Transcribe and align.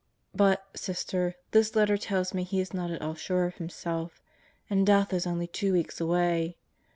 But, 0.33 0.63
Sister, 0.75 1.35
this 1.51 1.75
letter 1.75 1.95
tells 1.95 2.33
me 2.33 2.41
he 2.41 2.59
is 2.59 2.73
not 2.73 2.89
at 2.89 3.03
all 3.03 3.13
sure 3.13 3.45
of 3.45 3.57
himself 3.57 4.19
and 4.67 4.83
death 4.83 5.13
is 5.13 5.27
only 5.27 5.45
two 5.45 5.73
weeks 5.73 6.01
away. 6.01 6.57